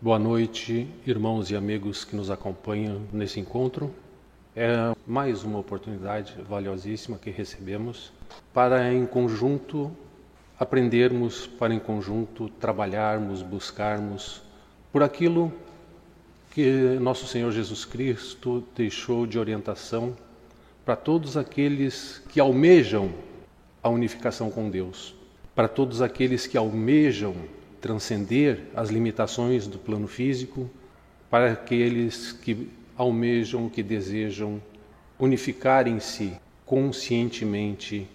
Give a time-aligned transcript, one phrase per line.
[0.00, 3.92] Boa noite, irmãos e amigos que nos acompanham nesse encontro.
[4.54, 8.12] É mais uma oportunidade valiosíssima que recebemos
[8.54, 9.90] para, em conjunto,
[10.56, 14.40] aprendermos, para, em conjunto, trabalharmos, buscarmos
[14.92, 15.52] por aquilo
[16.52, 20.16] que nosso Senhor Jesus Cristo deixou de orientação
[20.84, 23.10] para todos aqueles que almejam
[23.82, 25.12] a unificação com Deus,
[25.56, 27.34] para todos aqueles que almejam
[27.80, 30.68] transcender as limitações do plano físico
[31.30, 34.60] para aqueles que almejam, que desejam
[35.18, 36.32] unificar em si
[36.64, 38.06] conscientemente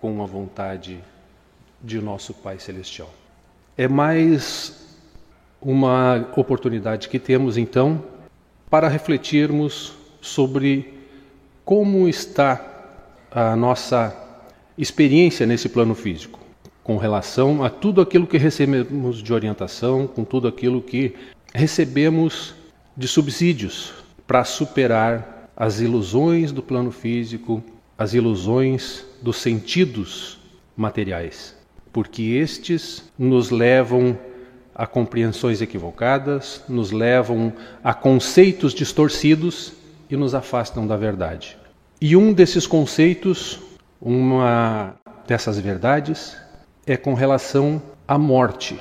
[0.00, 0.98] com a vontade
[1.82, 3.12] de nosso Pai Celestial.
[3.76, 4.96] É mais
[5.60, 8.04] uma oportunidade que temos então
[8.70, 10.94] para refletirmos sobre
[11.64, 12.64] como está
[13.30, 14.16] a nossa
[14.76, 16.47] experiência nesse plano físico
[16.88, 21.14] com relação a tudo aquilo que recebemos de orientação, com tudo aquilo que
[21.52, 22.54] recebemos
[22.96, 23.92] de subsídios
[24.26, 27.62] para superar as ilusões do plano físico,
[27.98, 30.38] as ilusões dos sentidos
[30.74, 31.54] materiais,
[31.92, 34.18] porque estes nos levam
[34.74, 37.52] a compreensões equivocadas, nos levam
[37.84, 39.74] a conceitos distorcidos
[40.08, 41.54] e nos afastam da verdade.
[42.00, 43.60] E um desses conceitos,
[44.00, 44.94] uma
[45.26, 46.34] dessas verdades,
[46.88, 48.80] é com relação à morte.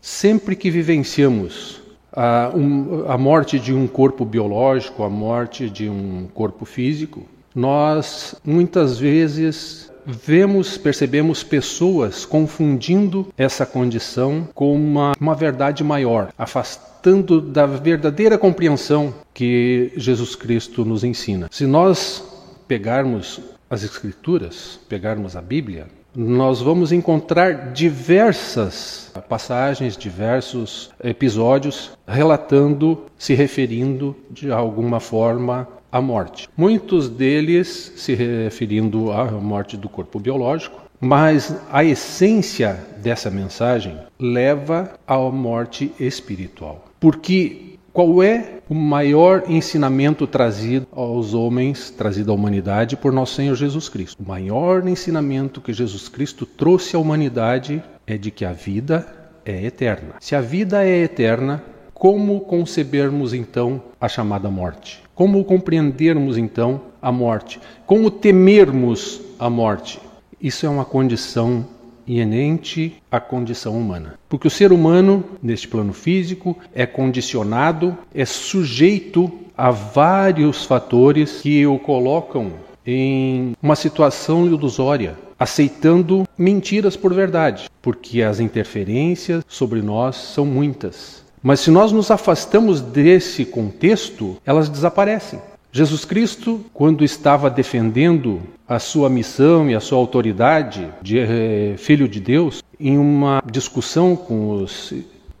[0.00, 1.80] Sempre que vivenciamos
[2.12, 8.34] a, um, a morte de um corpo biológico, a morte de um corpo físico, nós
[8.44, 17.66] muitas vezes vemos, percebemos pessoas confundindo essa condição com uma, uma verdade maior, afastando da
[17.66, 21.48] verdadeira compreensão que Jesus Cristo nos ensina.
[21.50, 22.22] Se nós
[22.66, 25.86] pegarmos as Escrituras, pegarmos a Bíblia,
[26.20, 36.48] nós vamos encontrar diversas passagens, diversos episódios relatando, se referindo de alguma forma à morte.
[36.56, 44.94] Muitos deles se referindo à morte do corpo biológico, mas a essência dessa mensagem leva
[45.06, 46.84] à morte espiritual.
[46.98, 53.54] Porque qual é o maior ensinamento trazido aos homens, trazido à humanidade por nosso Senhor
[53.54, 54.22] Jesus Cristo?
[54.22, 59.06] O maior ensinamento que Jesus Cristo trouxe à humanidade é de que a vida
[59.44, 60.14] é eterna.
[60.20, 61.62] Se a vida é eterna,
[61.94, 65.02] como concebermos então a chamada morte?
[65.14, 67.60] Como compreendermos então a morte?
[67.86, 69.98] Como temermos a morte?
[70.40, 71.66] Isso é uma condição
[72.08, 74.14] inerente à condição humana.
[74.28, 81.66] Porque o ser humano, neste plano físico, é condicionado, é sujeito a vários fatores que
[81.66, 82.52] o colocam
[82.86, 91.22] em uma situação ilusória, aceitando mentiras por verdade, porque as interferências sobre nós são muitas.
[91.42, 95.38] Mas se nós nos afastamos desse contexto, elas desaparecem.
[95.70, 102.08] Jesus Cristo, quando estava defendendo a sua missão e a sua autoridade de eh, filho
[102.08, 104.94] de Deus, em uma discussão com os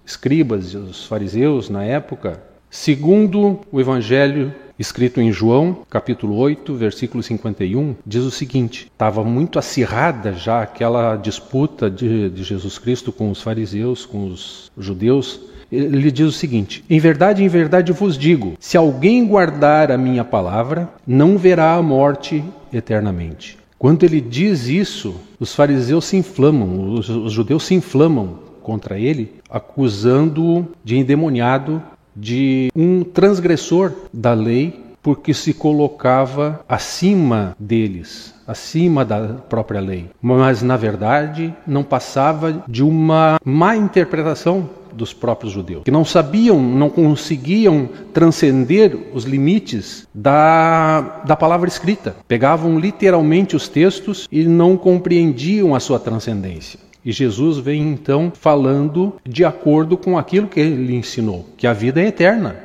[0.04, 7.22] escribas e os fariseus na época, segundo o evangelho escrito em João, capítulo 8, versículo
[7.22, 13.30] 51, diz o seguinte: estava muito acirrada já aquela disputa de, de Jesus Cristo com
[13.30, 15.40] os fariseus, com os judeus,
[15.70, 20.24] ele diz o seguinte: Em verdade, em verdade vos digo: se alguém guardar a minha
[20.24, 22.42] palavra, não verá a morte
[22.72, 23.58] eternamente.
[23.78, 29.32] Quando ele diz isso, os fariseus se inflamam, os, os judeus se inflamam contra ele,
[29.48, 31.80] acusando-o de endemoniado,
[32.14, 40.10] de um transgressor da lei, porque se colocava acima deles, acima da própria lei.
[40.20, 46.60] Mas, na verdade, não passava de uma má interpretação dos próprios judeus, que não sabiam,
[46.60, 52.16] não conseguiam transcender os limites da, da palavra escrita.
[52.26, 56.80] Pegavam literalmente os textos e não compreendiam a sua transcendência.
[57.04, 62.00] E Jesus vem então falando de acordo com aquilo que ele ensinou, que a vida
[62.00, 62.56] é eterna.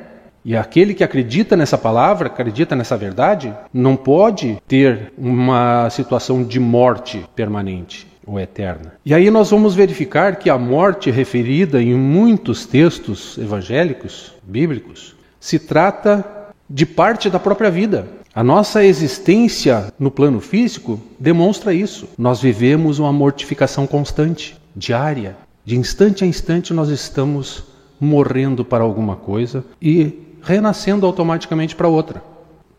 [0.44, 6.60] E aquele que acredita nessa palavra, acredita nessa verdade, não pode ter uma situação de
[6.60, 8.94] morte permanente ou eterna.
[9.04, 15.58] E aí nós vamos verificar que a morte referida em muitos textos evangélicos, bíblicos, se
[15.58, 16.24] trata
[16.68, 18.06] de parte da própria vida.
[18.34, 22.08] A nossa existência no plano físico demonstra isso.
[22.18, 25.36] Nós vivemos uma mortificação constante, diária.
[25.64, 27.64] De instante a instante nós estamos
[28.00, 32.33] morrendo para alguma coisa e renascendo automaticamente para outra.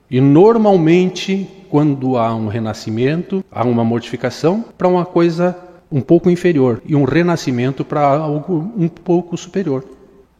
[0.09, 5.57] E normalmente quando há um renascimento, há uma mortificação para uma coisa
[5.91, 9.83] um pouco inferior e um renascimento para algo um pouco superior.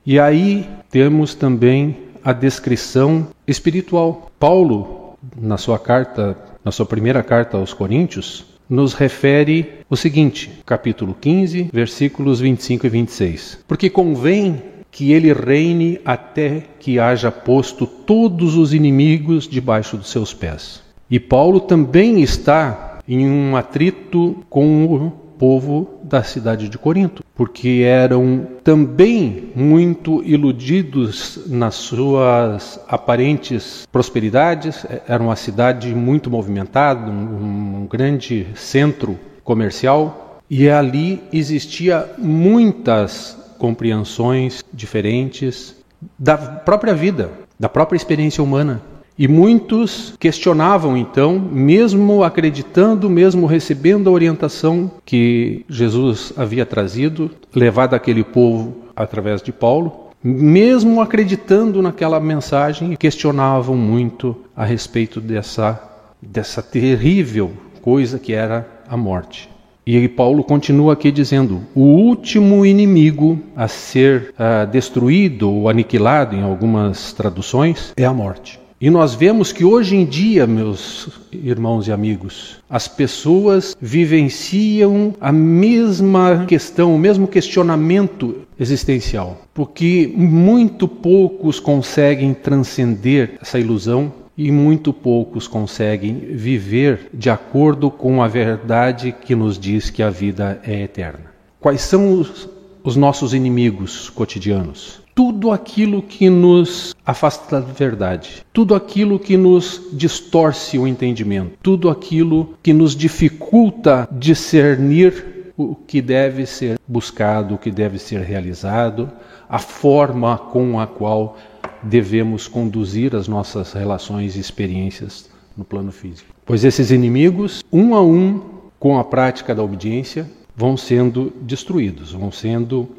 [0.06, 4.32] E aí temos também a descrição espiritual.
[4.40, 11.16] Paulo, na sua carta, na sua primeira carta aos Coríntios, nos refere o seguinte, capítulo
[11.20, 13.60] 15, versículos 25 e 26.
[13.68, 14.62] Porque convém
[14.96, 20.82] que ele reine até que haja posto todos os inimigos debaixo dos seus pés.
[21.12, 27.84] E Paulo também está em um atrito com o povo da cidade de Corinto, porque
[27.86, 37.86] eram também muito iludidos nas suas aparentes prosperidades, era uma cidade muito movimentada, um, um
[37.86, 45.76] grande centro comercial, e ali existia muitas compreensões diferentes
[46.18, 48.82] da própria vida, da própria experiência humana.
[49.18, 57.96] E muitos questionavam então, mesmo acreditando, mesmo recebendo a orientação que Jesus havia trazido, levada
[57.96, 65.82] àquele povo através de Paulo, mesmo acreditando naquela mensagem, questionavam muito a respeito dessa,
[66.22, 69.55] dessa terrível coisa que era a morte.
[69.86, 76.42] E Paulo continua aqui dizendo: o último inimigo a ser uh, destruído ou aniquilado, em
[76.42, 78.60] algumas traduções, é a morte.
[78.82, 85.32] E nós vemos que hoje em dia, meus irmãos e amigos, as pessoas vivenciam a
[85.32, 94.92] mesma questão, o mesmo questionamento existencial, porque muito poucos conseguem transcender essa ilusão e muito
[94.92, 100.82] poucos conseguem viver de acordo com a verdade que nos diz que a vida é
[100.82, 101.32] eterna.
[101.60, 102.50] Quais são os,
[102.84, 105.00] os nossos inimigos cotidianos?
[105.16, 111.90] Tudo aquilo que nos afasta da verdade, tudo aquilo que nos distorce o entendimento, tudo
[111.90, 119.10] aquilo que nos dificulta discernir o que deve ser buscado, o que deve ser realizado,
[119.48, 121.38] a forma com a qual
[121.86, 126.30] devemos conduzir as nossas relações e experiências no plano físico.
[126.46, 128.42] Pois esses inimigos, um a um,
[128.80, 132.90] com a prática da obediência, vão sendo destruídos, vão sendo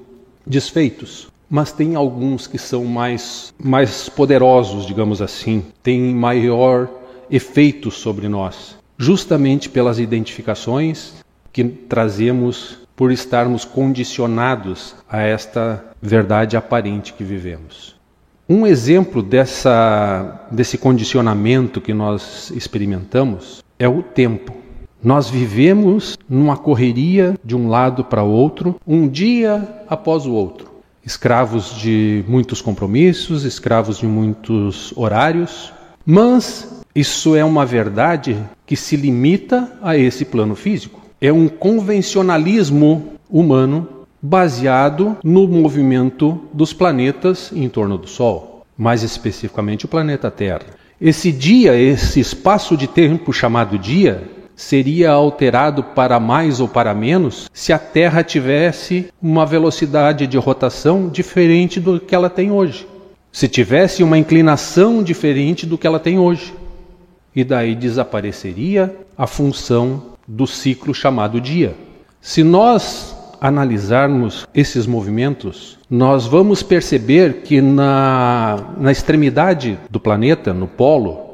[0.47, 1.29] desfeitos.
[1.49, 6.89] Mas tem alguns que são mais, mais poderosos, digamos assim, têm maior
[7.31, 11.15] efeito sobre nós, justamente pelas identificações
[11.53, 17.96] que trazemos por estarmos condicionados a esta verdade aparente que vivemos.
[18.49, 24.55] Um exemplo dessa, desse condicionamento que nós experimentamos é o tempo.
[25.03, 30.71] Nós vivemos numa correria de um lado para outro, um dia após o outro.
[31.05, 35.73] Escravos de muitos compromissos, escravos de muitos horários,
[36.05, 41.01] mas isso é uma verdade que se limita a esse plano físico.
[41.21, 43.89] É um convencionalismo humano
[44.27, 50.67] baseado no movimento dos planetas em torno do Sol, mais especificamente o planeta Terra.
[51.01, 54.25] Esse dia, esse espaço de tempo chamado dia,
[54.57, 61.09] seria alterado para mais ou para menos se a Terra tivesse uma velocidade de rotação
[61.09, 62.87] diferente do que ela tem hoje.
[63.31, 66.53] Se tivesse uma inclinação diferente do que ela tem hoje.
[67.35, 71.75] E daí desapareceria a função do ciclo chamado dia.
[72.21, 80.67] Se nós analisarmos esses movimentos, nós vamos perceber que na, na extremidade do planeta, no
[80.67, 81.27] polo,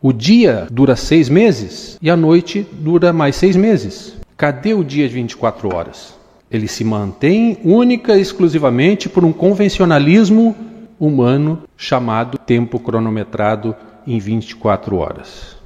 [0.00, 4.16] o dia dura seis meses e a noite dura mais seis meses.
[4.36, 6.14] Cadê o dia de 24 horas?
[6.50, 10.56] Ele se mantém única e exclusivamente por um convencionalismo
[10.98, 13.74] humano chamado tempo cronometrado
[14.06, 15.56] em 24 horas,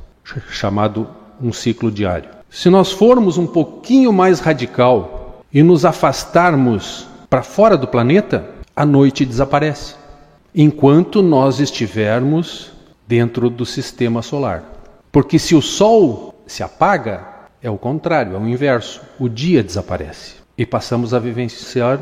[0.50, 1.08] chamado
[1.42, 2.28] um ciclo diário.
[2.50, 5.15] Se nós formos um pouquinho mais radical
[5.52, 9.94] e nos afastarmos para fora do planeta, a noite desaparece,
[10.54, 12.72] enquanto nós estivermos
[13.06, 14.64] dentro do sistema solar.
[15.10, 17.26] Porque se o Sol se apaga,
[17.62, 19.00] é o contrário, é o inverso.
[19.18, 22.00] O dia desaparece e passamos a vivenciar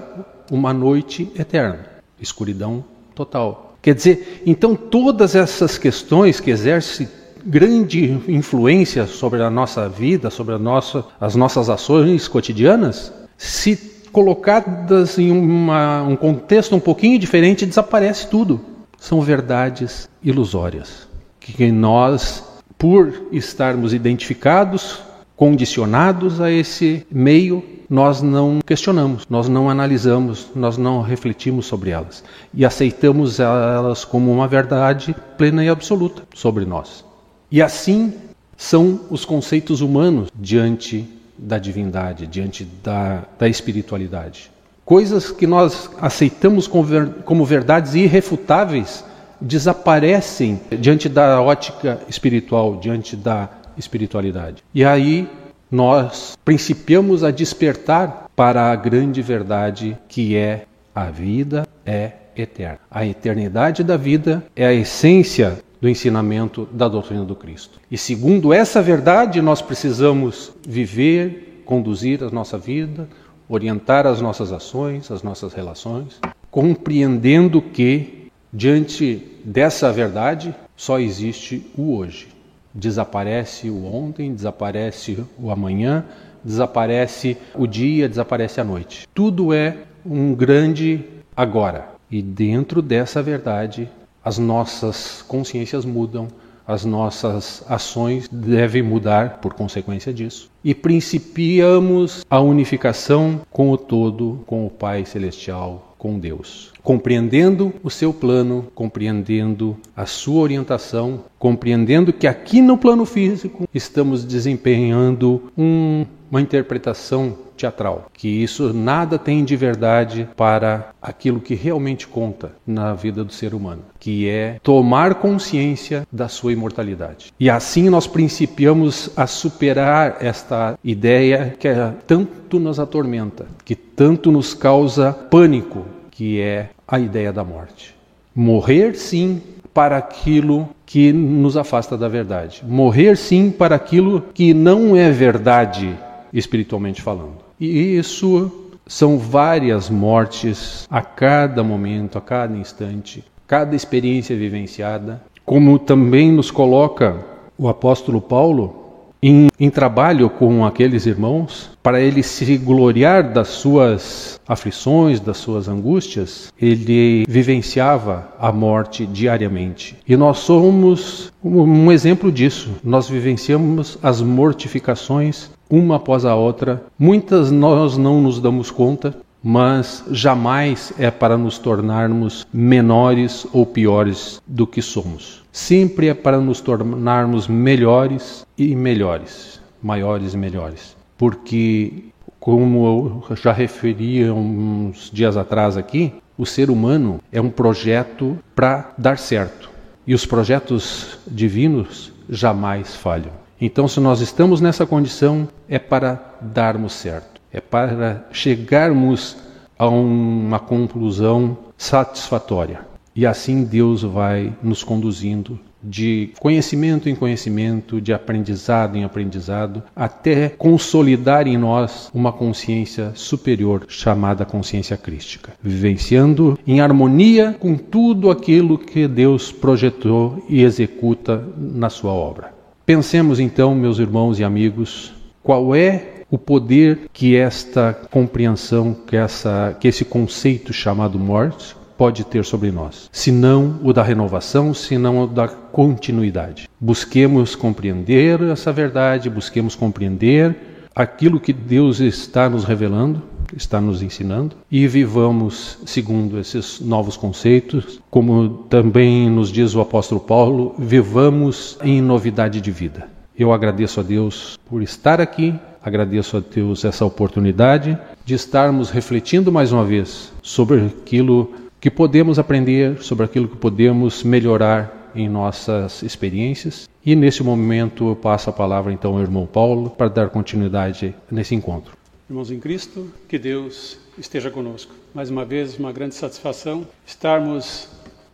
[0.51, 1.87] uma noite eterna,
[2.21, 2.85] escuridão
[3.15, 3.77] total.
[3.81, 7.09] Quer dizer, então todas essas questões que exercem
[7.45, 13.77] grande influência sobre a nossa vida, sobre a nossa, as nossas ações cotidianas, se
[14.13, 18.61] colocadas em uma, um contexto um pouquinho diferente, desaparece tudo.
[18.99, 21.09] São verdades ilusórias
[21.41, 22.45] que nós,
[22.79, 25.01] por estarmos identificados,
[25.37, 32.25] condicionados a esse meio, nós não questionamos, nós não analisamos, nós não refletimos sobre elas
[32.53, 37.05] e aceitamos elas como uma verdade plena e absoluta sobre nós.
[37.51, 38.15] E assim
[38.57, 44.51] são os conceitos humanos diante da divindade, diante da, da espiritualidade.
[44.85, 49.05] Coisas que nós aceitamos como verdades irrefutáveis
[49.41, 54.63] desaparecem diante da ótica espiritual, diante da espiritualidade.
[54.75, 55.29] E aí
[55.71, 62.79] nós principiamos a despertar para a grande verdade que é a vida é eterna.
[62.91, 67.79] A eternidade da vida é a essência do ensinamento da doutrina do Cristo.
[67.91, 73.07] E segundo essa verdade, nós precisamos viver, conduzir a nossa vida,
[73.47, 76.19] orientar as nossas ações, as nossas relações,
[76.51, 82.29] compreendendo que diante dessa verdade só existe o hoje.
[82.73, 86.07] Desaparece o ontem, desaparece o amanhã,
[86.43, 89.07] desaparece o dia, desaparece a noite.
[89.13, 91.05] Tudo é um grande
[91.37, 91.91] agora.
[92.11, 93.87] E dentro dessa verdade,
[94.25, 96.29] as nossas consciências mudam,
[96.67, 100.51] as nossas ações devem mudar por consequência disso.
[100.65, 106.74] E principiamos a unificação com o todo, com o Pai Celestial, com Deus.
[106.85, 114.23] Compreendendo o seu plano, compreendendo a sua orientação, compreendendo que aqui no plano físico estamos
[114.23, 122.07] desempenhando um, uma interpretação teatral, que isso nada tem de verdade para aquilo que realmente
[122.07, 127.33] conta na vida do ser humano, que é tomar consciência da sua imortalidade.
[127.41, 131.69] E assim nós principiamos a superar esta ideia que
[132.07, 137.95] tanto nos atormenta, que tanto nos causa pânico, que é a ideia da morte.
[138.35, 139.41] Morrer sim
[139.73, 142.63] para aquilo que nos afasta da verdade.
[142.67, 145.97] Morrer sim para aquilo que não é verdade
[146.33, 147.39] espiritualmente falando.
[147.59, 148.51] E isso
[148.87, 156.51] são várias mortes a cada momento, a cada instante, cada experiência vivenciada, como também nos
[156.51, 157.17] coloca
[157.57, 158.84] o apóstolo Paulo
[159.27, 165.67] em, em, trabalho com aqueles irmãos, para ele se gloriar das suas aflições, das suas
[165.67, 169.97] angústias, ele vivenciava a morte diariamente.
[170.07, 172.73] E nós somos um exemplo disso.
[172.85, 176.85] Nós vivenciamos as mortificações uma após a outra.
[176.99, 184.41] Muitas nós não nos damos conta, mas jamais é para nos tornarmos menores ou piores
[184.47, 185.44] do que somos.
[185.55, 190.97] Sempre é para nos tornarmos melhores e melhores, maiores e melhores.
[191.17, 192.07] Porque,
[192.41, 198.93] como eu já referi uns dias atrás aqui, o ser humano é um projeto para
[198.99, 199.71] dar certo.
[200.05, 203.31] E os projetos divinos jamais falham.
[203.61, 209.37] Então, se nós estamos nessa condição, é para darmos certo, é para chegarmos
[209.79, 212.93] a uma conclusão satisfatória.
[213.15, 220.49] E assim Deus vai nos conduzindo de conhecimento em conhecimento, de aprendizado em aprendizado, até
[220.49, 228.79] consolidar em nós uma consciência superior chamada consciência crística, vivenciando em harmonia com tudo aquilo
[228.79, 232.55] que Deus projetou e executa na sua obra.
[232.87, 239.77] Pensemos então, meus irmãos e amigos, qual é o poder que esta compreensão, que, essa,
[239.79, 244.99] que esse conceito chamado morte pode ter sobre nós, se não o da renovação, se
[244.99, 246.69] não o da continuidade.
[246.81, 250.57] Busquemos compreender essa verdade, busquemos compreender
[250.95, 253.23] aquilo que Deus está nos revelando,
[253.57, 260.21] está nos ensinando e vivamos segundo esses novos conceitos, como também nos diz o apóstolo
[260.21, 263.09] Paulo, vivamos em novidade de vida.
[263.37, 269.51] Eu agradeço a Deus por estar aqui, agradeço a Deus essa oportunidade de estarmos refletindo
[269.51, 271.53] mais uma vez sobre aquilo
[271.85, 276.89] que podemos aprender, sobre aquilo que podemos melhorar em nossas experiências.
[277.05, 281.55] E nesse momento eu passo a palavra então ao irmão Paulo para dar continuidade nesse
[281.55, 281.95] encontro.
[282.27, 284.95] Irmãos em Cristo, que Deus esteja conosco.
[285.13, 287.87] Mais uma vez, uma grande satisfação estarmos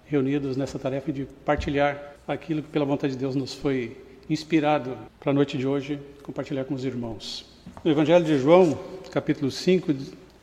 [0.06, 3.96] reunidos nessa tarefa de partilhar aquilo que, pela vontade de Deus, nos foi
[4.30, 7.44] inspirado para a noite de hoje, compartilhar com os irmãos.
[7.84, 8.78] No Evangelho de João,
[9.10, 9.92] capítulo 5,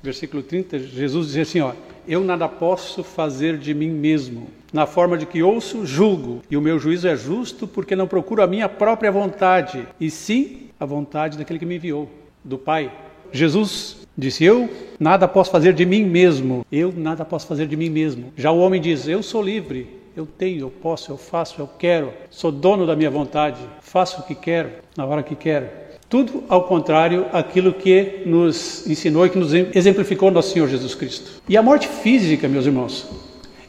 [0.04, 1.72] versículo 30, Jesus diz assim: ó,
[2.08, 4.48] Eu nada posso fazer de mim mesmo.
[4.72, 8.42] Na forma de que ouço, julgo, e o meu juízo é justo, porque não procuro
[8.42, 12.10] a minha própria vontade, e sim a vontade daquele que me enviou,
[12.46, 12.90] do Pai.
[13.30, 16.66] Jesus disse: Eu nada posso fazer de mim mesmo.
[16.72, 18.32] Eu nada posso fazer de mim mesmo.
[18.38, 19.98] Já o homem diz: Eu sou livre.
[20.16, 22.12] Eu tenho, eu posso, eu faço, eu quero.
[22.32, 23.60] Sou dono da minha vontade.
[23.82, 25.68] Faço o que quero, na hora que quero.
[26.10, 31.42] Tudo ao contrário aquilo que nos ensinou e que nos exemplificou nosso Senhor Jesus Cristo.
[31.50, 33.06] E a morte física, meus irmãos,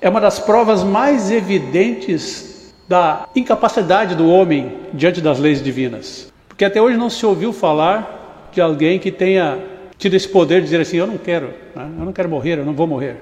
[0.01, 6.33] é uma das provas mais evidentes da incapacidade do homem diante das leis divinas.
[6.49, 9.59] Porque até hoje não se ouviu falar de alguém que tenha
[9.99, 11.91] tido esse poder de dizer assim: eu não quero, né?
[11.99, 13.17] eu não quero morrer, eu não vou morrer.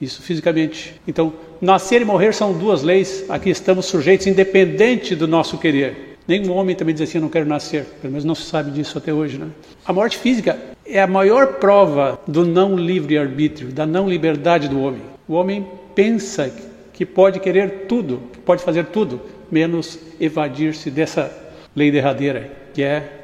[0.00, 0.94] Isso fisicamente.
[1.08, 6.07] Então, nascer e morrer são duas leis a que estamos sujeitos, independente do nosso querer.
[6.28, 7.84] Nenhum homem também diz assim: eu não quero nascer.
[8.02, 9.38] Pelo menos não se sabe disso até hoje.
[9.38, 9.48] Né?
[9.86, 15.00] A morte física é a maior prova do não livre-arbítrio, da não liberdade do homem.
[15.26, 16.52] O homem pensa
[16.92, 21.32] que pode querer tudo, que pode fazer tudo, menos evadir-se dessa
[21.74, 23.20] lei derradeira, que é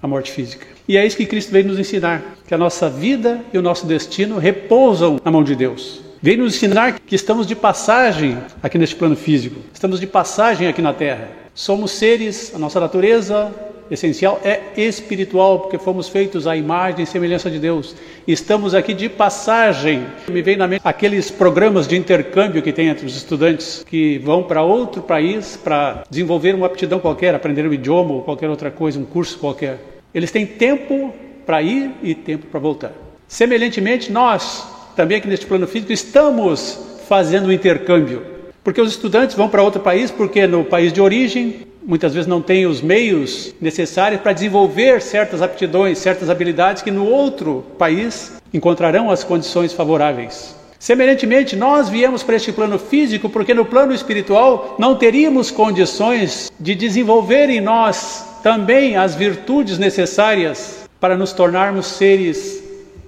[0.00, 0.66] a morte física.
[0.86, 3.84] E é isso que Cristo veio nos ensinar: que a nossa vida e o nosso
[3.84, 6.02] destino repousam na mão de Deus.
[6.22, 10.80] Veio nos ensinar que estamos de passagem aqui neste plano físico, estamos de passagem aqui
[10.80, 11.43] na Terra.
[11.54, 13.54] Somos seres, a nossa natureza
[13.88, 17.94] essencial é espiritual, porque fomos feitos à imagem e semelhança de Deus.
[18.26, 20.04] Estamos aqui de passagem.
[20.26, 24.42] Me vem na mente aqueles programas de intercâmbio que tem entre os estudantes que vão
[24.42, 28.98] para outro país para desenvolver uma aptidão qualquer, aprender um idioma ou qualquer outra coisa,
[28.98, 29.78] um curso qualquer.
[30.12, 31.14] Eles têm tempo
[31.46, 32.92] para ir e tempo para voltar.
[33.28, 38.33] Semelhantemente, nós, também aqui neste plano físico, estamos fazendo um intercâmbio.
[38.64, 42.40] Porque os estudantes vão para outro país, porque no país de origem muitas vezes não
[42.40, 49.10] têm os meios necessários para desenvolver certas aptidões, certas habilidades que no outro país encontrarão
[49.10, 50.56] as condições favoráveis.
[50.78, 56.74] Semelhantemente, nós viemos para este plano físico porque no plano espiritual não teríamos condições de
[56.74, 62.62] desenvolver em nós também as virtudes necessárias para nos tornarmos seres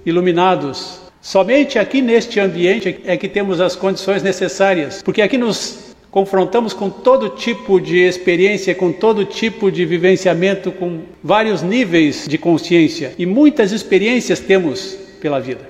[0.05, 1.06] iluminados.
[1.27, 6.89] Somente aqui neste ambiente é que temos as condições necessárias, porque aqui nos confrontamos com
[6.89, 13.25] todo tipo de experiência, com todo tipo de vivenciamento, com vários níveis de consciência e
[13.25, 15.69] muitas experiências temos pela vida.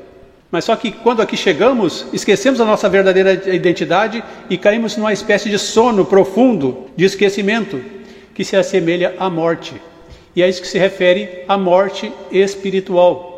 [0.52, 5.50] Mas só que quando aqui chegamos, esquecemos a nossa verdadeira identidade e caímos numa espécie
[5.50, 7.82] de sono profundo, de esquecimento,
[8.36, 9.74] que se assemelha à morte.
[10.36, 13.37] E é isso que se refere à morte espiritual.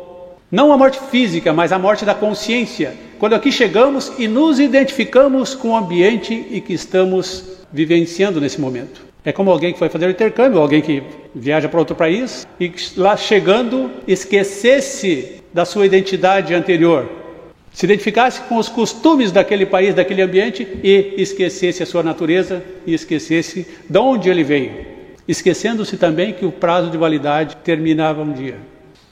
[0.50, 2.94] Não a morte física, mas a morte da consciência.
[3.20, 9.00] Quando aqui chegamos e nos identificamos com o ambiente e que estamos vivenciando nesse momento.
[9.24, 12.72] É como alguém que foi fazer o intercâmbio, alguém que viaja para outro país e
[12.96, 17.08] lá chegando esquecesse da sua identidade anterior,
[17.72, 22.94] se identificasse com os costumes daquele país, daquele ambiente e esquecesse a sua natureza e
[22.94, 24.72] esquecesse de onde ele veio,
[25.28, 28.56] esquecendo-se também que o prazo de validade terminava um dia,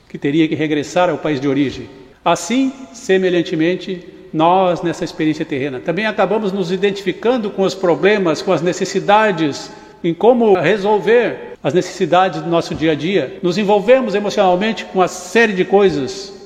[0.08, 1.88] que teria que regressar ao país de origem.
[2.24, 8.62] Assim, semelhantemente, nós nessa experiência terrena também acabamos nos identificando com os problemas, com as
[8.62, 9.70] necessidades,
[10.02, 13.38] em como resolver as necessidades do nosso dia a dia.
[13.42, 16.38] Nos envolvemos emocionalmente com uma série de coisas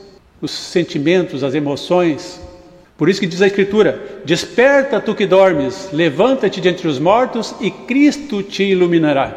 [0.42, 2.40] os sentimentos, as emoções.
[2.98, 7.54] Por isso que diz a Escritura: Desperta tu que dormes, levanta-te de entre os mortos
[7.60, 9.36] e Cristo te iluminará.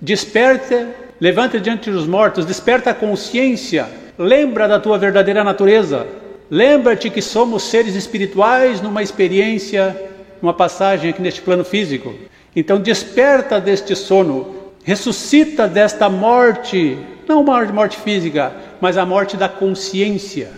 [0.00, 0.88] Desperta,
[1.20, 3.86] levanta-te de entre os mortos, desperta a consciência,
[4.18, 6.06] lembra da tua verdadeira natureza.
[6.50, 9.96] Lembra-te que somos seres espirituais numa experiência,
[10.42, 12.14] numa passagem aqui neste plano físico.
[12.54, 19.48] Então desperta deste sono, ressuscita desta morte não uma morte física, mas a morte da
[19.48, 20.50] consciência.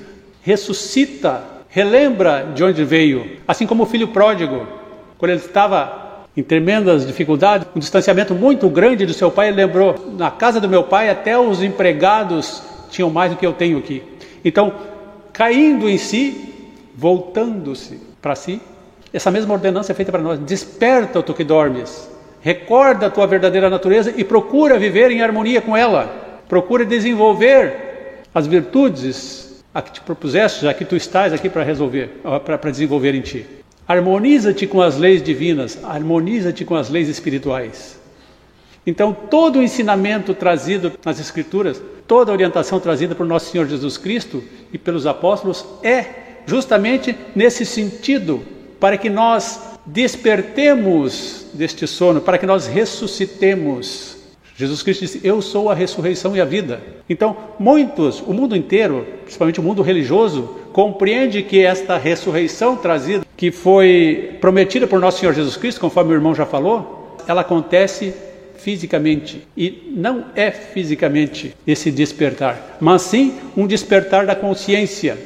[0.42, 3.38] Ressuscita, relembra de onde veio.
[3.46, 4.66] Assim como o filho pródigo,
[5.18, 6.05] quando ele estava
[6.36, 10.68] em tremendas dificuldades, um distanciamento muito grande do seu pai, ele lembrou: na casa do
[10.68, 14.02] meu pai, até os empregados tinham mais do que eu tenho aqui.
[14.44, 14.72] Então,
[15.32, 16.54] caindo em si,
[16.94, 18.60] voltando-se para si,
[19.12, 22.08] essa mesma ordenança é feita para nós: desperta, tu que dormes,
[22.40, 26.24] recorda a tua verdadeira natureza e procura viver em harmonia com ela.
[26.48, 32.20] Procure desenvolver as virtudes a que te propuseste, já que tu estás aqui para resolver,
[32.44, 33.46] para desenvolver em ti.
[33.86, 37.98] Harmoniza-te com as leis divinas, harmoniza-te com as leis espirituais.
[38.86, 43.96] Então, todo o ensinamento trazido nas Escrituras, toda a orientação trazida por nosso Senhor Jesus
[43.96, 46.04] Cristo e pelos apóstolos é
[46.46, 48.42] justamente nesse sentido,
[48.78, 54.16] para que nós despertemos deste sono, para que nós ressuscitemos
[54.56, 56.80] Jesus Cristo disse: Eu sou a ressurreição e a vida.
[57.08, 63.50] Então, muitos, o mundo inteiro, principalmente o mundo religioso, compreende que esta ressurreição trazida, que
[63.50, 68.14] foi prometida por nosso Senhor Jesus Cristo, conforme o irmão já falou, ela acontece
[68.56, 69.46] fisicamente.
[69.56, 75.18] E não é fisicamente esse despertar, mas sim um despertar da consciência.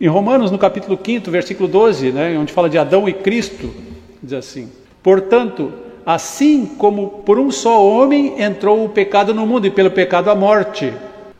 [0.00, 3.74] Em Romanos, no capítulo 5, versículo 12, né, onde fala de Adão e Cristo,
[4.22, 4.70] diz assim:
[5.02, 5.72] Portanto,
[6.06, 10.36] Assim como por um só homem entrou o pecado no mundo e pelo pecado a
[10.36, 10.94] morte,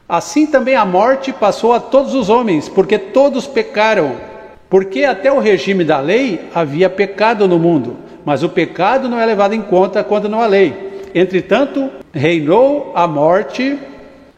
[0.08, 4.16] assim também a morte passou a todos os homens, porque todos pecaram.
[4.68, 9.24] Porque até o regime da lei havia pecado no mundo, mas o pecado não é
[9.26, 10.86] levado em conta quando não há lei.
[11.14, 13.78] Entretanto, reinou a morte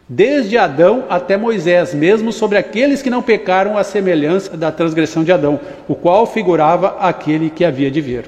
[0.09, 5.33] desde Adão até Moisés, mesmo sobre aqueles que não pecaram à semelhança da transgressão de
[5.33, 8.25] Adão, o qual figurava aquele que havia de vir.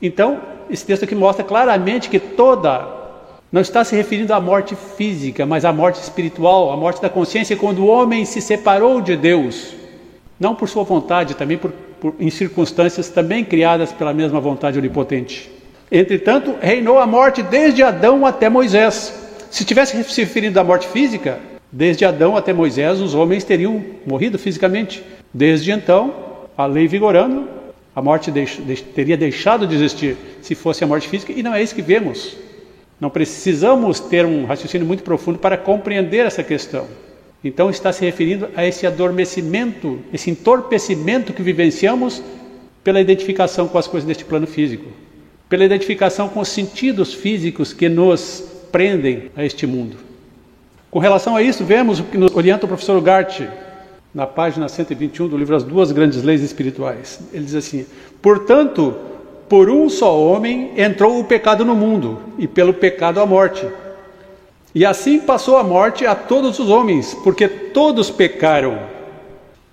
[0.00, 2.86] Então, esse texto aqui mostra claramente que toda
[3.50, 7.56] não está se referindo à morte física, mas à morte espiritual, à morte da consciência,
[7.56, 9.74] quando o homem se separou de Deus,
[10.38, 15.50] não por sua vontade, também por, por, em circunstâncias também criadas pela mesma vontade onipotente.
[15.90, 19.14] Entretanto, reinou a morte desde Adão até Moisés.
[19.50, 21.38] Se tivesse se referindo à morte física,
[21.70, 25.02] desde Adão até Moisés, os homens teriam morrido fisicamente.
[25.32, 26.12] Desde então,
[26.56, 27.48] a lei vigorando,
[27.94, 31.54] a morte deix, deix, teria deixado de existir se fosse a morte física, e não
[31.54, 32.36] é isso que vemos.
[33.00, 36.86] Não precisamos ter um raciocínio muito profundo para compreender essa questão.
[37.46, 42.20] Então, está se referindo a esse adormecimento, esse entorpecimento que vivenciamos
[42.82, 44.86] pela identificação com as coisas deste plano físico,
[45.48, 49.96] pela identificação com os sentidos físicos que nos prendem a este mundo.
[50.90, 53.42] Com relação a isso, vemos o que nos orienta o professor Gart
[54.12, 57.20] na página 121 do livro As Duas Grandes Leis Espirituais.
[57.32, 57.86] Ele diz assim:
[58.20, 58.96] Portanto,
[59.48, 63.64] por um só homem entrou o pecado no mundo, e pelo pecado a morte.
[64.76, 68.78] E assim passou a morte a todos os homens, porque todos pecaram.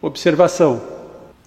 [0.01, 0.81] Observação: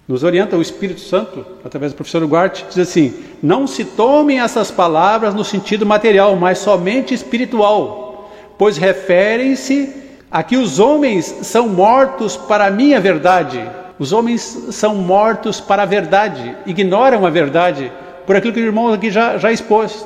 [0.07, 4.69] nos orienta o Espírito Santo, através do professor Guarte, diz assim: não se tomem essas
[4.69, 9.91] palavras no sentido material, mas somente espiritual, pois referem-se
[10.29, 13.67] a que os homens são mortos para a minha verdade.
[13.97, 17.91] Os homens são mortos para a verdade, ignoram a verdade,
[18.23, 20.05] por aquilo que o irmão aqui já, já expôs.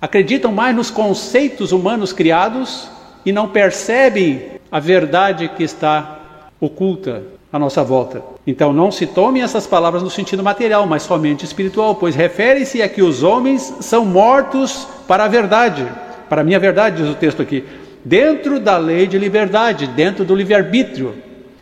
[0.00, 2.88] Acreditam mais nos conceitos humanos criados
[3.24, 8.22] e não percebem a verdade que está oculta à nossa volta.
[8.46, 12.88] Então não se tome essas palavras no sentido material, mas somente espiritual, pois refere-se a
[12.88, 15.86] que os homens são mortos para a verdade,
[16.28, 17.64] para a minha verdade, diz o texto aqui,
[18.04, 21.14] dentro da lei de liberdade, dentro do livre-arbítrio.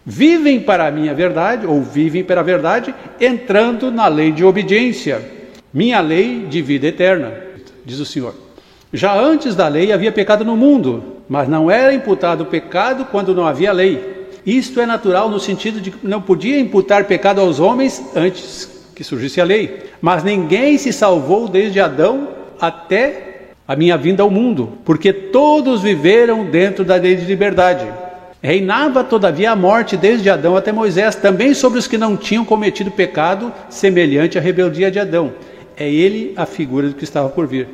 [0.06, 5.38] Vivem para a minha verdade, ou vivem para a verdade, entrando na lei de obediência
[5.72, 7.32] minha lei de vida eterna,
[7.88, 8.34] diz o Senhor.
[8.92, 13.46] Já antes da lei havia pecado no mundo, mas não era imputado pecado quando não
[13.46, 14.28] havia lei.
[14.44, 19.02] Isto é natural no sentido de que não podia imputar pecado aos homens antes que
[19.02, 19.84] surgisse a lei.
[20.02, 22.28] Mas ninguém se salvou desde Adão
[22.60, 27.86] até a minha vinda ao mundo, porque todos viveram dentro da lei de liberdade.
[28.42, 32.90] Reinava, todavia, a morte desde Adão até Moisés, também sobre os que não tinham cometido
[32.90, 35.32] pecado semelhante à rebeldia de Adão
[35.78, 37.68] é ele a figura do que estava por vir.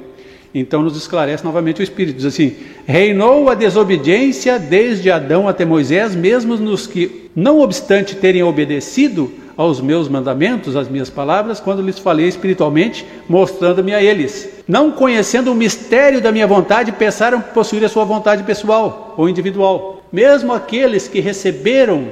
[0.54, 2.54] Então nos esclarece novamente o Espírito, diz assim:
[2.86, 9.80] reinou a desobediência desde Adão até Moisés, mesmo nos que, não obstante terem obedecido aos
[9.80, 14.48] meus mandamentos, às minhas palavras, quando lhes falei espiritualmente, mostrando-me a eles.
[14.66, 20.04] Não conhecendo o mistério da minha vontade, pensaram possuir a sua vontade pessoal ou individual.
[20.12, 22.08] Mesmo aqueles que receberam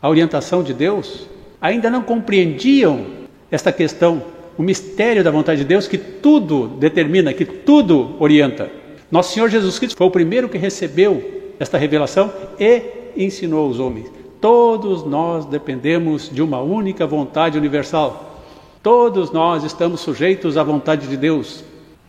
[0.00, 1.26] a orientação de Deus,
[1.60, 3.06] ainda não compreendiam
[3.50, 4.22] esta questão
[4.56, 8.70] o mistério da vontade de Deus que tudo determina, que tudo orienta.
[9.10, 12.82] Nosso Senhor Jesus Cristo foi o primeiro que recebeu esta revelação e
[13.16, 14.10] ensinou aos homens.
[14.40, 18.40] Todos nós dependemos de uma única vontade universal.
[18.82, 21.62] Todos nós estamos sujeitos à vontade de Deus.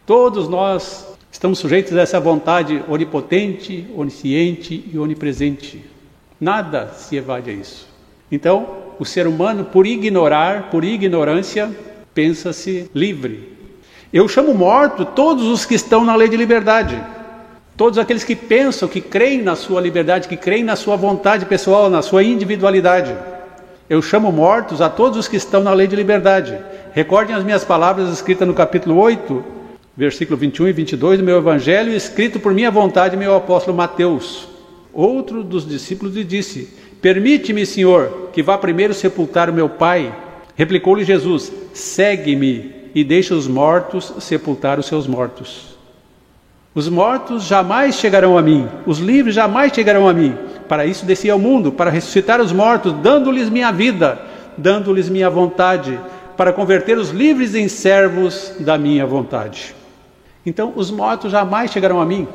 [0.05, 5.83] Todos nós estamos sujeitos a essa vontade onipotente, onisciente e onipresente.
[6.41, 7.87] Nada se evade a isso.
[8.31, 11.71] Então, o ser humano, por ignorar, por ignorância,
[12.13, 13.51] pensa-se livre.
[14.11, 17.01] Eu chamo morto todos os que estão na lei de liberdade.
[17.75, 21.89] Todos aqueles que pensam, que creem na sua liberdade, que creem na sua vontade pessoal,
[21.89, 23.15] na sua individualidade.
[23.89, 26.57] Eu chamo mortos a todos os que estão na lei de liberdade.
[26.93, 29.43] Recordem as minhas palavras escritas no capítulo 8,
[29.97, 34.47] versículo 21 e 22 do meu evangelho, escrito por minha vontade, meu apóstolo Mateus.
[34.93, 36.69] Outro dos discípulos lhe disse:
[37.01, 40.13] Permite-me, Senhor, que vá primeiro sepultar o meu pai.
[40.55, 45.73] Replicou-lhe Jesus: Segue-me e deixa os mortos sepultar os seus mortos.
[46.75, 50.35] Os mortos jamais chegarão a mim, os livres jamais chegarão a mim.
[50.67, 54.19] Para isso desci ao mundo, para ressuscitar os mortos, dando-lhes minha vida,
[54.57, 55.99] dando-lhes minha vontade,
[56.35, 59.75] para converter os livres em servos da minha vontade.
[60.45, 62.27] Então, os mortos jamais chegarão a mim.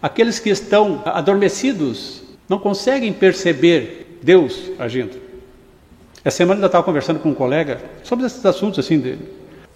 [0.00, 5.25] Aqueles que estão adormecidos não conseguem perceber Deus agindo.
[6.26, 9.16] Essa semana eu estava conversando com um colega sobre esses assuntos assim, de,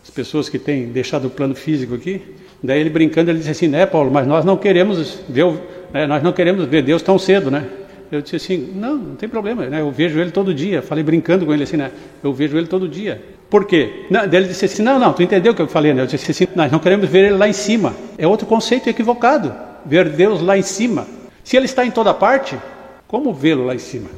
[0.02, 2.20] as pessoas que têm deixado o plano físico aqui.
[2.60, 5.46] Daí ele brincando, ele disse assim, né, Paulo, mas nós não queremos ver,
[5.92, 7.68] né, nós não queremos ver Deus tão cedo, né?
[8.10, 9.80] Eu disse assim, não, não tem problema, né?
[9.80, 10.82] Eu vejo ele todo dia.
[10.82, 11.92] Falei brincando com ele assim, né?
[12.20, 13.22] Eu vejo ele todo dia.
[13.48, 14.06] Por quê?
[14.10, 16.02] Não, daí ele disse assim, não, não, tu entendeu o que eu falei, né?
[16.02, 17.94] Eu disse assim, nós não queremos ver ele lá em cima.
[18.18, 19.54] É outro conceito equivocado.
[19.86, 21.06] Ver Deus lá em cima.
[21.44, 22.58] Se ele está em toda parte,
[23.06, 24.10] como vê-lo lá em cima?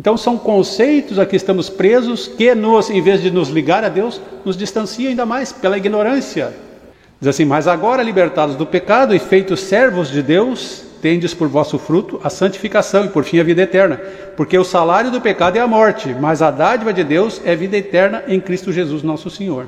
[0.00, 3.88] Então são conceitos a que estamos presos que nos, em vez de nos ligar a
[3.90, 6.54] Deus, nos distanciam ainda mais pela ignorância.
[7.20, 11.78] Diz assim: "Mas agora libertados do pecado e feitos servos de Deus, tendes por vosso
[11.78, 14.00] fruto a santificação e por fim a vida eterna,
[14.38, 17.76] porque o salário do pecado é a morte, mas a dádiva de Deus é vida
[17.76, 19.66] eterna em Cristo Jesus, nosso Senhor."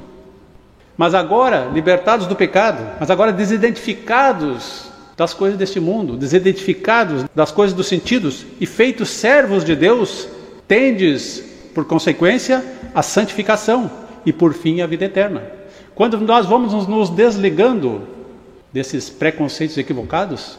[0.96, 7.76] Mas agora libertados do pecado, mas agora desidentificados das coisas deste mundo, desidentificados das coisas
[7.76, 10.28] dos sentidos e feitos servos de Deus,
[10.66, 11.44] tendes,
[11.74, 13.90] por consequência, a santificação
[14.24, 15.42] e por fim a vida eterna.
[15.94, 18.02] Quando nós vamos nos desligando
[18.72, 20.58] desses preconceitos equivocados,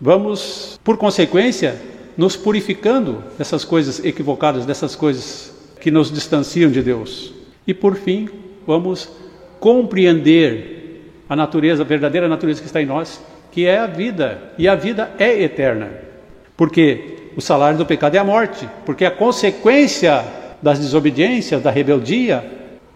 [0.00, 1.80] vamos, por consequência,
[2.16, 7.32] nos purificando dessas coisas equivocadas, dessas coisas que nos distanciam de Deus.
[7.66, 8.28] E por fim,
[8.66, 9.08] vamos
[9.60, 13.20] compreender a natureza, a verdadeira natureza que está em nós
[13.52, 15.90] que é a vida, e a vida é eterna.
[16.56, 20.24] Porque o salário do pecado é a morte, porque a consequência
[20.60, 22.44] das desobediências, da rebeldia,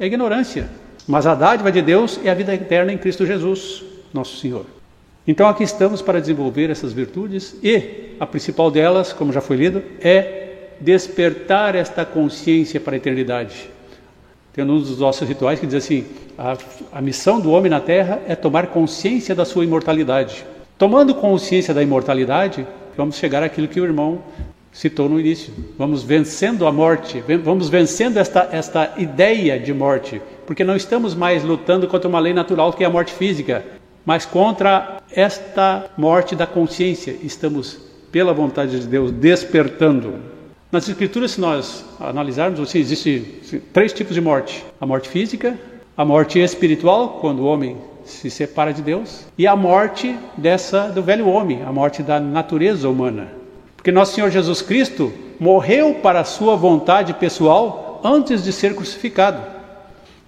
[0.01, 0.69] é a ignorância.
[1.07, 4.67] Mas a dádiva de Deus é a vida eterna em Cristo Jesus, nosso Senhor.
[5.27, 9.83] Então aqui estamos para desenvolver essas virtudes e a principal delas, como já foi lido,
[10.01, 13.69] é despertar esta consciência para a eternidade.
[14.57, 16.07] Tem um dos nossos rituais que diz assim:
[16.39, 16.57] a,
[16.91, 20.47] a missão do homem na terra é tomar consciência da sua imortalidade.
[20.79, 22.67] Tomando consciência da imortalidade,
[22.97, 24.23] vamos chegar àquilo que o irmão
[24.73, 25.53] citou no início.
[25.77, 31.45] Vamos vencendo a morte, vamos vencendo esta, esta ideia de morte, porque não estamos mais
[31.45, 33.63] lutando contra uma lei natural que é a morte física,
[34.07, 37.15] mas contra esta morte da consciência.
[37.23, 37.79] Estamos,
[38.11, 40.15] pela vontade de Deus, despertando.
[40.71, 43.25] Nas Escrituras, se nós analisarmos, assim, existem
[43.73, 45.57] três tipos de morte: a morte física,
[45.97, 51.03] a morte espiritual, quando o homem se separa de Deus, e a morte dessa do
[51.03, 53.29] velho homem, a morte da natureza humana.
[53.77, 59.41] Porque nosso Senhor Jesus Cristo morreu para a sua vontade pessoal antes de ser crucificado.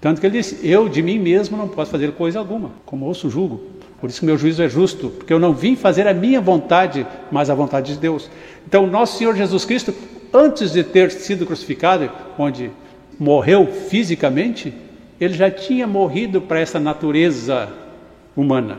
[0.00, 3.28] Tanto que ele disse: Eu de mim mesmo não posso fazer coisa alguma, como ouço
[3.28, 3.60] julgo.
[4.00, 7.04] Por isso que meu juízo é justo, porque eu não vim fazer a minha vontade,
[7.32, 8.30] mas a vontade de Deus.
[8.64, 9.92] Então, nosso Senhor Jesus Cristo
[10.32, 12.70] antes de ter sido crucificado, onde
[13.18, 14.72] morreu fisicamente,
[15.20, 17.68] ele já tinha morrido para essa natureza
[18.36, 18.78] humana.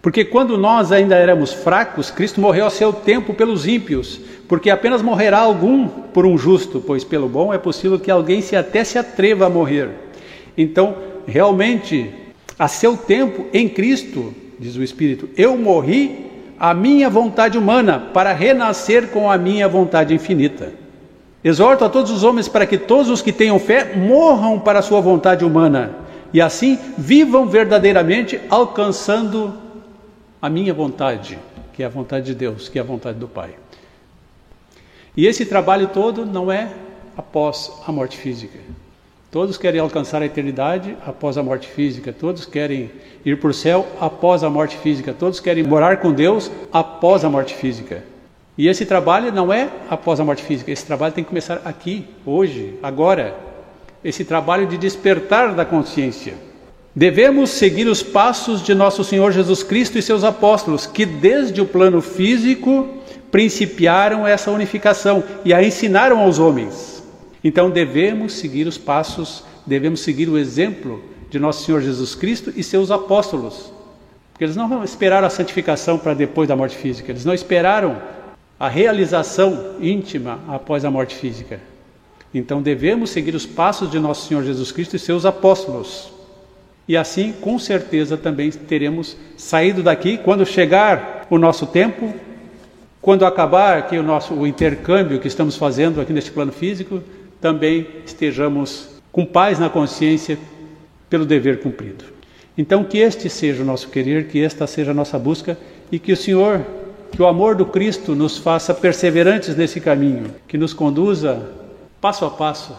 [0.00, 5.02] Porque quando nós ainda éramos fracos, Cristo morreu a seu tempo pelos ímpios, porque apenas
[5.02, 8.98] morrerá algum por um justo, pois pelo bom é possível que alguém se até se
[8.98, 9.90] atreva a morrer.
[10.56, 10.96] Então,
[11.26, 12.10] realmente,
[12.58, 16.27] a seu tempo em Cristo, diz o Espírito, eu morri
[16.58, 20.72] a minha vontade humana para renascer com a minha vontade infinita.
[21.42, 24.82] Exorto a todos os homens para que todos os que tenham fé morram para a
[24.82, 25.94] sua vontade humana
[26.32, 29.54] e assim vivam verdadeiramente alcançando
[30.42, 31.38] a minha vontade,
[31.72, 33.50] que é a vontade de Deus, que é a vontade do Pai.
[35.16, 36.70] E esse trabalho todo não é
[37.16, 38.58] após a morte física.
[39.30, 42.90] Todos querem alcançar a eternidade após a morte física, todos querem
[43.22, 47.28] ir para o céu após a morte física, todos querem morar com Deus após a
[47.28, 48.02] morte física.
[48.56, 52.06] E esse trabalho não é após a morte física, esse trabalho tem que começar aqui,
[52.24, 53.36] hoje, agora.
[54.02, 56.34] Esse trabalho de despertar da consciência.
[56.94, 61.66] Devemos seguir os passos de nosso Senhor Jesus Cristo e seus apóstolos, que desde o
[61.66, 62.88] plano físico
[63.30, 66.97] principiaram essa unificação e a ensinaram aos homens.
[67.42, 72.62] Então devemos seguir os passos, devemos seguir o exemplo de nosso Senhor Jesus Cristo e
[72.62, 73.72] seus apóstolos.
[74.32, 78.00] Porque eles não esperaram a santificação para depois da morte física, eles não esperaram
[78.58, 81.60] a realização íntima após a morte física.
[82.34, 86.12] Então devemos seguir os passos de nosso Senhor Jesus Cristo e seus apóstolos.
[86.86, 92.14] E assim, com certeza, também teremos saído daqui quando chegar o nosso tempo,
[93.00, 97.02] quando acabar aqui o nosso o intercâmbio que estamos fazendo aqui neste plano físico,
[97.40, 100.38] também estejamos com paz na consciência
[101.08, 102.04] pelo dever cumprido.
[102.56, 105.56] Então, que este seja o nosso querer, que esta seja a nossa busca
[105.92, 106.64] e que o Senhor,
[107.12, 111.50] que o amor do Cristo nos faça perseverantes nesse caminho, que nos conduza
[112.00, 112.76] passo a passo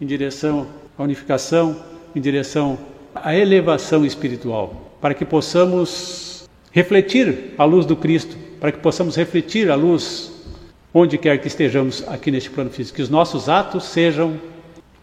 [0.00, 0.66] em direção
[0.98, 1.76] à unificação,
[2.14, 2.78] em direção
[3.14, 9.70] à elevação espiritual, para que possamos refletir a luz do Cristo, para que possamos refletir
[9.70, 10.31] a luz
[10.94, 14.38] onde quer que estejamos aqui neste plano físico, que os nossos atos sejam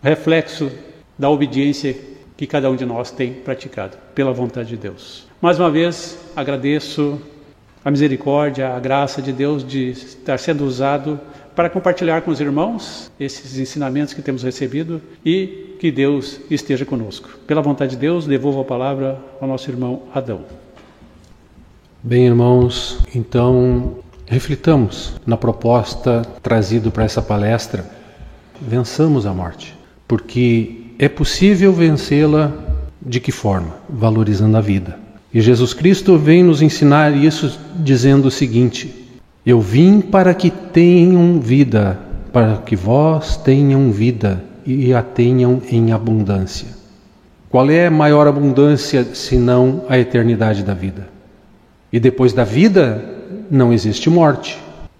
[0.02, 0.72] reflexo
[1.18, 1.96] da obediência
[2.38, 5.28] que cada um de nós tem praticado, pela vontade de Deus.
[5.42, 7.20] Mais uma vez, agradeço
[7.84, 11.20] a misericórdia, a graça de Deus de estar sendo usado
[11.56, 17.30] para compartilhar com os irmãos esses ensinamentos que temos recebido e que Deus esteja conosco.
[17.46, 20.46] Pela vontade de Deus, devolvo a palavra ao nosso irmão Adão.
[22.02, 23.98] Bem, irmãos, então
[24.30, 27.84] reflitamos na proposta trazida para essa palestra.
[28.62, 29.76] Vençamos a morte,
[30.08, 32.54] porque é possível vencê-la
[33.02, 33.76] de que forma?
[33.90, 35.00] Valorizando a vida.
[35.34, 39.10] E Jesus Cristo vem nos ensinar isso dizendo o seguinte:
[39.44, 42.00] Eu vim para que tenham vida,
[42.32, 46.68] para que vós tenham vida e a tenham em abundância.
[47.50, 51.08] Qual é a maior abundância senão a eternidade da vida?
[51.92, 53.19] E depois da vida
[53.50, 54.58] não existe morte,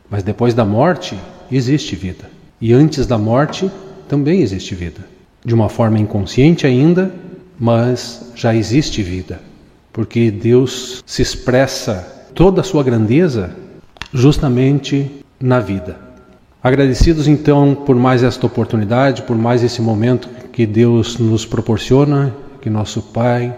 [0.10, 1.18] mas depois da morte
[1.52, 2.30] existe vida.
[2.60, 3.70] E antes da morte
[4.08, 5.02] também existe vida.
[5.46, 7.14] De uma forma inconsciente ainda,
[7.60, 9.42] mas já existe vida.
[9.94, 13.56] Porque Deus se expressa toda a sua grandeza
[14.14, 15.10] justamente
[15.40, 15.98] na vida.
[16.62, 22.70] Agradecidos então por mais esta oportunidade, por mais esse momento que Deus nos proporciona, que
[22.70, 23.56] nosso Pai